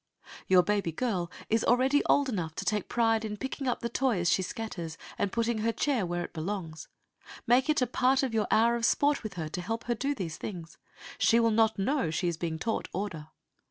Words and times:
Your 0.47 0.63
baby 0.63 0.91
girl 0.91 1.29
is 1.47 1.63
already 1.63 2.03
old 2.05 2.27
enough 2.27 2.55
to 2.55 2.65
take 2.65 2.89
pride 2.89 3.23
in 3.23 3.37
picking 3.37 3.67
up 3.67 3.81
the 3.81 3.87
toys 3.87 4.31
she 4.31 4.41
scatters, 4.41 4.97
and 5.15 5.31
putting 5.31 5.59
her 5.59 5.71
chair 5.71 6.07
where 6.07 6.23
it 6.25 6.33
belongs. 6.33 6.87
Make 7.45 7.69
it 7.69 7.83
a 7.83 7.85
part 7.85 8.23
of 8.23 8.33
your 8.33 8.47
hour 8.49 8.75
of 8.75 8.83
sport 8.83 9.21
with 9.21 9.35
her 9.35 9.47
to 9.49 9.61
help 9.61 9.83
her 9.83 9.93
do 9.93 10.15
these 10.15 10.37
things. 10.37 10.79
She 11.19 11.39
will 11.39 11.51
not 11.51 11.77
know 11.77 12.09
she 12.09 12.27
is 12.27 12.35
being 12.37 12.57
taught 12.57 12.87
order. 12.93 13.27